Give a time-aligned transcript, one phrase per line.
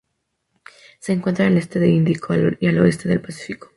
[0.99, 3.69] Se encuentra al este de Índico y al oeste del Pacífico.